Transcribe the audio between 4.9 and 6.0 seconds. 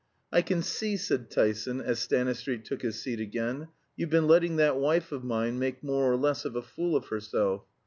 of mine make